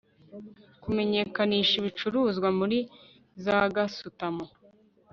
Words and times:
kumenyekanisha 0.83 1.73
ibicuruzwa 1.81 2.47
muri 2.59 2.79
za 3.43 3.57
gasutamo 3.75 4.45